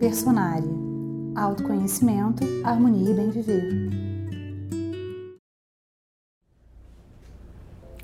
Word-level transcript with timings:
Personária. 0.00 0.66
Autoconhecimento, 1.36 2.42
harmonia 2.64 3.10
e 3.10 3.14
bem 3.14 3.28
viver. 3.28 3.68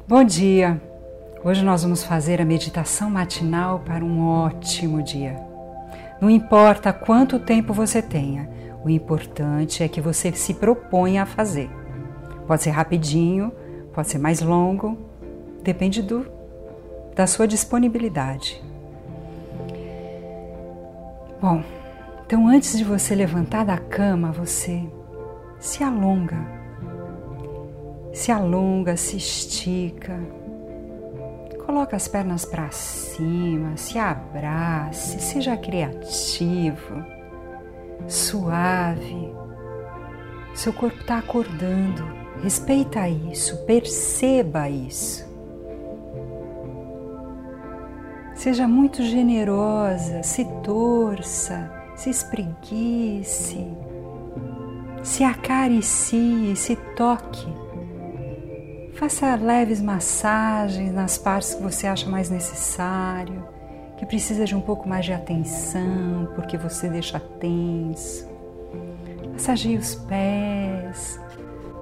Bom 0.06 0.22
dia! 0.22 0.78
Hoje 1.42 1.64
nós 1.64 1.84
vamos 1.84 2.04
fazer 2.04 2.38
a 2.38 2.44
meditação 2.44 3.08
matinal 3.08 3.80
para 3.80 4.04
um 4.04 4.28
ótimo 4.28 5.02
dia. 5.02 5.40
Não 6.20 6.28
importa 6.28 6.92
quanto 6.92 7.40
tempo 7.40 7.72
você 7.72 8.02
tenha, 8.02 8.46
o 8.84 8.90
importante 8.90 9.82
é 9.82 9.88
que 9.88 10.02
você 10.02 10.30
se 10.32 10.52
proponha 10.52 11.22
a 11.22 11.26
fazer. 11.26 11.70
Pode 12.46 12.62
ser 12.62 12.70
rapidinho, 12.72 13.50
pode 13.94 14.10
ser 14.10 14.18
mais 14.18 14.42
longo, 14.42 14.98
depende 15.62 16.02
do, 16.02 16.26
da 17.14 17.26
sua 17.26 17.48
disponibilidade. 17.48 18.62
Bom, 21.40 21.62
então 22.26 22.48
antes 22.48 22.76
de 22.76 22.82
você 22.82 23.14
levantar 23.14 23.64
da 23.64 23.78
cama, 23.78 24.32
você 24.32 24.82
se 25.60 25.84
alonga. 25.84 26.36
Se 28.12 28.32
alonga, 28.32 28.96
se 28.96 29.16
estica. 29.16 30.18
Coloca 31.64 31.94
as 31.94 32.08
pernas 32.08 32.44
para 32.44 32.68
cima, 32.72 33.76
se 33.76 33.96
abrace, 33.96 35.20
seja 35.20 35.56
criativo, 35.56 37.04
suave. 38.08 39.32
Seu 40.52 40.72
corpo 40.72 40.98
está 40.98 41.18
acordando. 41.18 42.04
Respeita 42.42 43.08
isso, 43.08 43.56
perceba 43.66 44.68
isso. 44.68 45.24
Seja 48.34 48.66
muito 48.66 49.00
generosa, 49.04 50.24
se 50.24 50.44
torça, 50.64 51.75
se 51.96 52.10
espreguice, 52.10 53.66
se 55.02 55.24
acaricie, 55.24 56.54
se 56.54 56.76
toque. 56.94 57.46
Faça 58.94 59.34
leves 59.34 59.80
massagens 59.80 60.92
nas 60.92 61.18
partes 61.18 61.54
que 61.54 61.62
você 61.62 61.86
acha 61.86 62.08
mais 62.08 62.30
necessário, 62.30 63.46
que 63.96 64.06
precisa 64.06 64.44
de 64.44 64.54
um 64.54 64.60
pouco 64.60 64.88
mais 64.88 65.04
de 65.04 65.12
atenção, 65.12 66.28
porque 66.34 66.56
você 66.56 66.88
deixa 66.88 67.18
tenso. 67.18 68.28
Massageie 69.32 69.76
os 69.76 69.94
pés, 69.94 71.20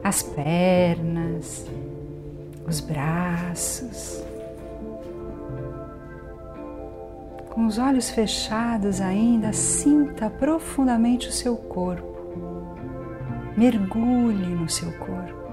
as 0.02 0.22
pernas, 0.22 1.66
os 2.66 2.80
braços. 2.80 3.93
Com 7.54 7.66
os 7.66 7.78
olhos 7.78 8.10
fechados 8.10 9.00
ainda, 9.00 9.52
sinta 9.52 10.28
profundamente 10.28 11.28
o 11.28 11.32
seu 11.32 11.56
corpo. 11.56 12.12
Mergulhe 13.56 14.56
no 14.56 14.68
seu 14.68 14.90
corpo. 14.94 15.44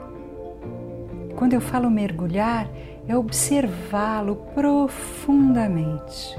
Quando 1.36 1.54
eu 1.54 1.62
falo 1.62 1.92
mergulhar, 1.92 2.68
é 3.08 3.16
observá-lo 3.16 4.36
profundamente. 4.56 6.36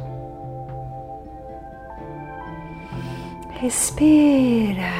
Respira 3.50 4.90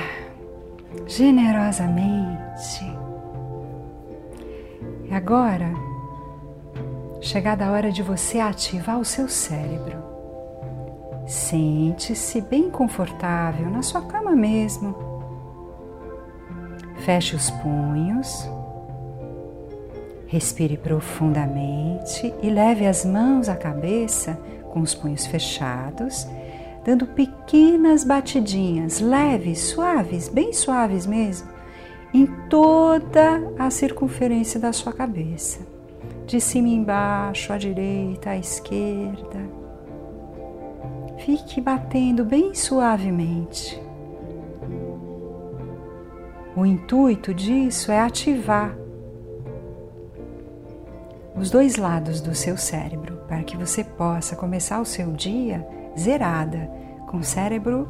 generosamente. 1.09 2.85
E 5.11 5.13
agora, 5.13 5.73
chegada 7.21 7.67
a 7.67 7.73
hora 7.73 7.91
de 7.91 8.01
você 8.01 8.39
ativar 8.39 9.01
o 9.01 9.05
seu 9.05 9.29
cérebro. 9.29 10.12
Sente-se 11.27 12.41
bem 12.41 12.69
confortável 12.69 13.71
na 13.71 13.83
sua 13.83 14.03
cama 14.03 14.35
mesmo. 14.35 14.95
Feche 16.99 17.37
os 17.37 17.51
punhos. 17.51 18.49
Respire 20.27 20.77
profundamente 20.77 22.35
e 22.43 22.49
leve 22.49 22.87
as 22.87 23.05
mãos 23.05 23.49
à 23.49 23.55
cabeça 23.55 24.39
com 24.71 24.81
os 24.81 24.95
punhos 24.95 25.27
fechados, 25.27 26.27
dando 26.85 27.07
pequenas 27.07 28.03
batidinhas 28.03 29.01
leves, 29.01 29.59
suaves, 29.61 30.29
bem 30.29 30.53
suaves 30.53 31.07
mesmo, 31.07 31.47
em 32.15 32.27
toda 32.49 33.53
a 33.59 33.71
circunferência 33.71 34.59
da 34.59 34.73
sua 34.73 34.93
cabeça, 34.93 35.61
de 36.27 36.41
cima 36.41 36.69
embaixo, 36.69 37.53
à 37.53 37.59
direita, 37.59 38.31
à 38.31 38.39
esquerda 38.39 39.62
Fique 41.25 41.61
batendo 41.61 42.25
bem 42.25 42.53
suavemente. 42.53 43.81
O 46.57 46.67
intuito 46.67 47.33
disso 47.33 47.93
é 47.93 48.01
ativar 48.01 48.77
os 51.37 51.49
dois 51.49 51.77
lados 51.77 52.21
do 52.21 52.35
seu 52.35 52.57
cérebro 52.57 53.19
para 53.29 53.45
que 53.45 53.57
você 53.57 53.85
possa 53.85 54.35
começar 54.35 54.81
o 54.81 54.85
seu 54.85 55.13
dia 55.13 55.65
zerada, 55.97 56.69
com 57.07 57.19
o 57.19 57.25
cérebro 57.25 57.89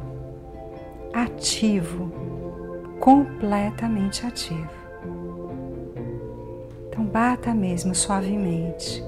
ativo, 1.11 2.11
completamente 2.99 4.27
ativo. 4.27 4.69
Então 6.87 7.03
bata 7.03 7.51
mesmo 7.51 7.95
suavemente. 7.95 9.03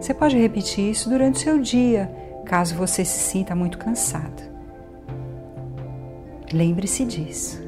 Você 0.00 0.14
pode 0.14 0.38
repetir 0.38 0.92
isso 0.92 1.10
durante 1.10 1.38
o 1.38 1.40
seu 1.40 1.58
dia 1.58 2.23
caso 2.44 2.74
você 2.74 3.04
se 3.04 3.18
sinta 3.18 3.54
muito 3.54 3.78
cansado. 3.78 4.42
Lembre-se 6.52 7.04
disso. 7.04 7.62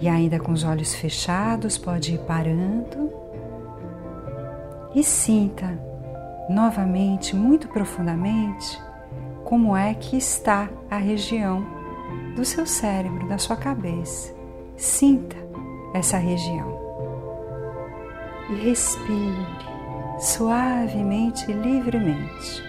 E 0.00 0.08
ainda 0.08 0.40
com 0.40 0.52
os 0.52 0.64
olhos 0.64 0.94
fechados, 0.94 1.78
pode 1.78 2.14
ir 2.14 2.18
parando 2.20 3.12
e 4.94 5.02
sinta 5.02 5.78
novamente, 6.48 7.34
muito 7.34 7.68
profundamente, 7.68 8.80
como 9.44 9.76
é 9.76 9.94
que 9.94 10.16
está 10.16 10.68
a 10.90 10.96
região 10.96 11.64
do 12.36 12.44
seu 12.44 12.66
cérebro, 12.66 13.28
da 13.28 13.38
sua 13.38 13.56
cabeça. 13.56 14.34
Sinta 14.76 15.36
essa 15.94 16.18
região 16.18 16.78
e 18.50 18.54
respire 18.56 19.73
suavemente 20.24 21.50
e 21.50 21.54
livremente. 21.54 22.64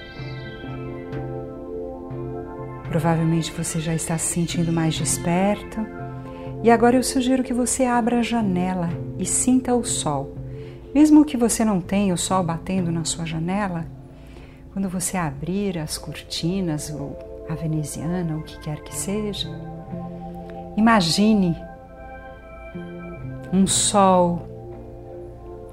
Provavelmente 2.89 3.51
você 3.51 3.79
já 3.79 3.93
está 3.93 4.17
se 4.17 4.33
sentindo 4.33 4.73
mais 4.73 4.95
desperto 4.95 5.85
e 6.61 6.69
agora 6.69 6.97
eu 6.97 7.03
sugiro 7.03 7.43
que 7.43 7.53
você 7.53 7.85
abra 7.85 8.19
a 8.19 8.21
janela 8.21 8.89
e 9.17 9.25
sinta 9.25 9.73
o 9.73 9.85
sol. 9.85 10.35
Mesmo 10.93 11.23
que 11.23 11.37
você 11.37 11.63
não 11.63 11.79
tenha 11.79 12.13
o 12.13 12.17
sol 12.17 12.43
batendo 12.43 12.91
na 12.91 13.05
sua 13.05 13.25
janela, 13.25 13.85
quando 14.73 14.89
você 14.89 15.15
abrir 15.15 15.77
as 15.77 15.97
cortinas 15.97 16.89
ou 16.89 17.17
a 17.49 17.55
veneziana, 17.55 18.35
o 18.35 18.43
que 18.43 18.59
quer 18.59 18.81
que 18.81 18.93
seja, 18.93 19.49
imagine 20.75 21.55
um 23.53 23.65
sol 23.65 24.54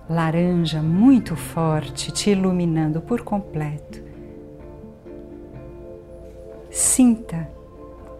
laranja 0.08 0.82
muito 0.82 1.36
forte 1.36 2.10
te 2.10 2.30
iluminando 2.30 3.00
por 3.00 3.22
completo. 3.22 4.02
Sinta 6.70 7.48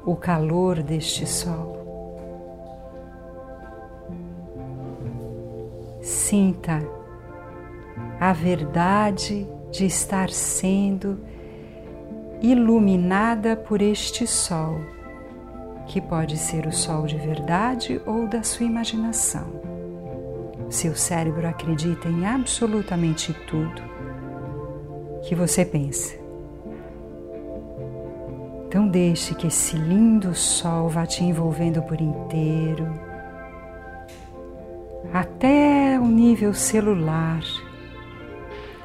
o 0.04 0.16
calor 0.16 0.82
deste 0.82 1.26
sol. 1.26 1.80
Sinta 6.00 6.80
a 8.18 8.32
verdade 8.32 9.46
de 9.70 9.86
estar 9.86 10.30
sendo 10.30 11.18
iluminada 12.42 13.56
por 13.56 13.80
este 13.80 14.26
sol, 14.26 14.80
que 15.86 16.00
pode 16.00 16.36
ser 16.36 16.66
o 16.66 16.72
sol 16.72 17.06
de 17.06 17.16
verdade 17.16 18.00
ou 18.04 18.26
da 18.26 18.42
sua 18.42 18.66
imaginação. 18.66 19.71
Seu 20.72 20.96
cérebro 20.96 21.46
acredita 21.46 22.08
em 22.08 22.24
absolutamente 22.24 23.34
tudo 23.46 23.82
que 25.22 25.34
você 25.34 25.66
pensa. 25.66 26.16
Então 28.66 28.88
deixe 28.88 29.34
que 29.34 29.48
esse 29.48 29.76
lindo 29.76 30.34
sol 30.34 30.88
vá 30.88 31.04
te 31.04 31.22
envolvendo 31.22 31.82
por 31.82 32.00
inteiro, 32.00 32.88
até 35.12 36.00
o 36.00 36.06
nível 36.06 36.54
celular, 36.54 37.42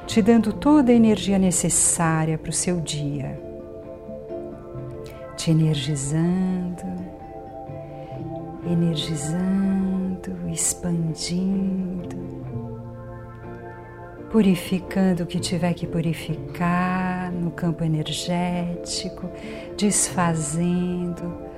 te 0.06 0.20
dando 0.20 0.52
toda 0.52 0.92
a 0.92 0.94
energia 0.94 1.38
necessária 1.38 2.36
para 2.36 2.50
o 2.50 2.52
seu 2.52 2.82
dia, 2.82 3.40
te 5.38 5.50
energizando, 5.50 6.84
energizando 8.70 9.77
expandindo, 10.48 12.16
purificando 14.30 15.22
o 15.22 15.26
que 15.26 15.40
tiver 15.40 15.74
que 15.74 15.86
purificar 15.86 17.32
no 17.32 17.50
campo 17.50 17.84
energético, 17.84 19.30
desfazendo 19.76 21.48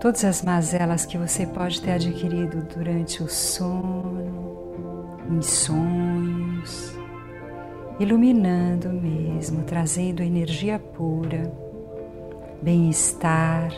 todas 0.00 0.24
as 0.24 0.42
mazelas 0.42 1.04
que 1.04 1.18
você 1.18 1.46
pode 1.46 1.82
ter 1.82 1.92
adquirido 1.92 2.62
durante 2.74 3.22
o 3.22 3.28
sono, 3.28 5.18
em 5.30 5.42
sonhos, 5.42 6.96
iluminando 7.98 8.88
mesmo, 8.90 9.64
trazendo 9.64 10.22
energia 10.22 10.78
pura, 10.78 11.52
bem-estar, 12.62 13.70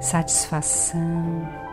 satisfação. 0.00 1.69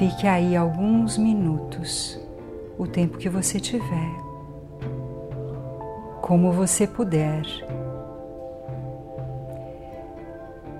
Fique 0.00 0.26
aí 0.26 0.56
alguns 0.56 1.18
minutos, 1.18 2.18
o 2.78 2.86
tempo 2.86 3.18
que 3.18 3.28
você 3.28 3.60
tiver, 3.60 4.10
como 6.22 6.50
você 6.52 6.86
puder. 6.86 7.42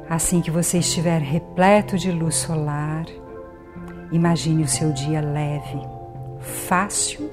Assim 0.08 0.40
que 0.40 0.50
você 0.50 0.78
estiver 0.78 1.20
repleto 1.20 1.98
de 1.98 2.10
luz 2.10 2.36
solar, 2.36 3.04
imagine 4.10 4.62
o 4.62 4.68
seu 4.68 4.90
dia 4.90 5.20
leve, 5.20 5.86
fácil 6.40 7.30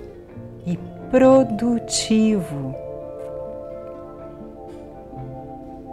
e 0.66 0.78
produtivo. 1.10 2.75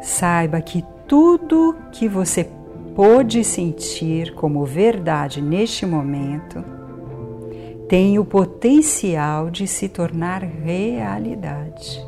Saiba 0.02 0.61
que 0.61 0.85
tudo 1.06 1.76
que 1.93 2.08
você 2.08 2.50
pôde 2.94 3.43
sentir 3.43 4.35
como 4.35 4.64
verdade 4.64 5.43
neste 5.43 5.85
momento 5.85 6.64
tem 7.88 8.19
o 8.19 8.25
potencial 8.25 9.50
de 9.50 9.67
se 9.67 9.88
tornar 9.88 10.43
realidade. 10.43 12.05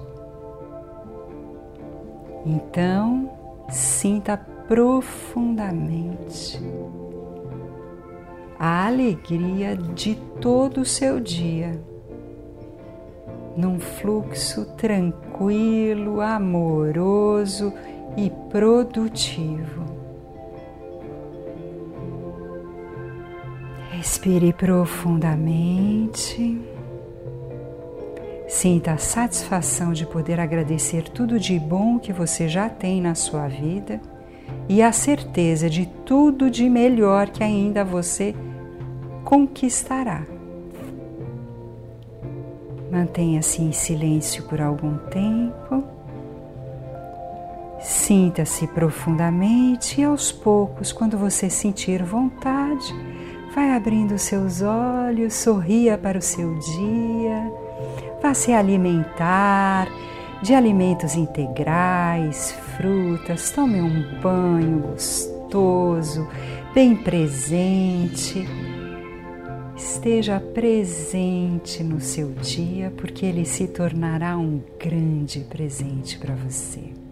Então, 2.45 3.31
sinta 3.69 4.37
profundamente 4.37 6.61
a 8.59 8.87
alegria 8.87 9.77
de 9.77 10.15
todo 10.41 10.81
o 10.81 10.85
seu 10.85 11.21
dia, 11.21 11.81
num 13.57 13.79
fluxo 13.79 14.67
tranquilo, 14.77 16.21
amoroso 16.21 17.73
e 18.17 18.31
produtivo. 18.51 19.96
Respire 23.97 24.53
profundamente. 24.53 26.61
Sinta 28.47 28.93
a 28.93 28.99
satisfação 28.99 29.95
de 29.95 30.05
poder 30.05 30.39
agradecer 30.39 31.09
tudo 31.09 31.41
de 31.41 31.59
bom 31.59 31.99
que 31.99 32.13
você 32.13 32.47
já 32.47 32.69
tem 32.69 33.01
na 33.01 33.15
sua 33.15 33.49
vida 33.49 33.99
e 34.69 34.83
a 34.83 34.93
certeza 34.93 35.71
de 35.71 35.87
tudo 36.05 36.51
de 36.51 36.69
melhor 36.69 37.31
que 37.31 37.43
ainda 37.43 37.87
você 37.87 38.35
conquistará. 39.25 40.27
Mantenha-se 42.93 43.63
em 43.63 43.73
silêncio 43.73 44.43
por 44.43 44.61
algum 44.61 44.99
tempo. 45.09 45.83
Sinta-se 47.81 48.67
profundamente 48.67 50.03
e 50.03 50.05
aos 50.05 50.31
poucos, 50.31 50.93
quando 50.93 51.17
você 51.17 51.49
sentir 51.49 52.03
vontade, 52.03 52.95
vai 53.57 53.73
abrindo 53.73 54.19
seus 54.19 54.61
olhos, 54.61 55.33
sorria 55.33 55.97
para 55.97 56.19
o 56.19 56.23
seu 56.23 56.59
dia, 56.59 57.51
vá 58.23 58.35
se 58.35 58.53
alimentar 58.53 59.89
de 60.43 60.53
alimentos 60.53 61.17
integrais, 61.17 62.53
frutas, 62.77 63.51
tome 63.53 63.81
um 63.81 64.21
banho 64.21 64.81
gostoso, 64.81 66.29
bem 66.75 66.95
presente. 66.95 68.47
Esteja 69.75 70.39
presente 70.39 71.83
no 71.83 71.99
seu 71.99 72.33
dia, 72.33 72.93
porque 72.95 73.25
ele 73.25 73.47
se 73.47 73.67
tornará 73.67 74.37
um 74.37 74.61
grande 74.79 75.41
presente 75.41 76.19
para 76.19 76.35
você. 76.35 77.06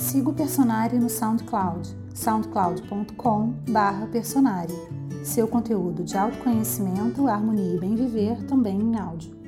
Siga 0.00 0.30
o 0.30 0.32
Personari 0.32 0.98
no 0.98 1.10
SoundCloud, 1.10 1.94
soundcloud.com/personari. 2.14 4.72
Seu 5.22 5.46
conteúdo 5.46 6.02
de 6.02 6.16
autoconhecimento, 6.16 7.28
harmonia 7.28 7.74
e 7.74 7.78
bem 7.78 7.94
viver 7.94 8.42
também 8.46 8.80
em 8.80 8.98
áudio. 8.98 9.38